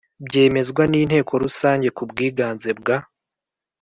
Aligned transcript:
byemezwa 0.25 0.83
n 0.87 0.93
Inteko 1.01 1.31
Rusange 1.43 1.87
ku 1.97 2.03
bwiganze 2.09 2.69
bwa 2.79 2.97